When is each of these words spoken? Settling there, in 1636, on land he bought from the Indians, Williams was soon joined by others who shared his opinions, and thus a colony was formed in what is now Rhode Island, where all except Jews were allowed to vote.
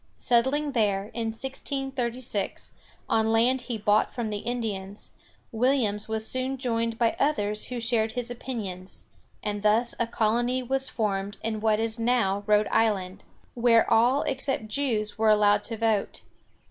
Settling 0.17 0.71
there, 0.71 1.11
in 1.13 1.27
1636, 1.27 2.71
on 3.07 3.31
land 3.31 3.61
he 3.61 3.77
bought 3.77 4.11
from 4.11 4.31
the 4.31 4.39
Indians, 4.39 5.11
Williams 5.51 6.07
was 6.07 6.27
soon 6.27 6.57
joined 6.57 6.97
by 6.97 7.15
others 7.19 7.65
who 7.65 7.79
shared 7.79 8.13
his 8.13 8.31
opinions, 8.31 9.03
and 9.43 9.61
thus 9.61 9.93
a 9.99 10.07
colony 10.07 10.63
was 10.63 10.89
formed 10.89 11.37
in 11.43 11.59
what 11.61 11.79
is 11.79 11.99
now 11.99 12.41
Rhode 12.47 12.65
Island, 12.71 13.23
where 13.53 13.85
all 13.93 14.23
except 14.23 14.67
Jews 14.69 15.19
were 15.19 15.29
allowed 15.29 15.61
to 15.65 15.77
vote. 15.77 16.23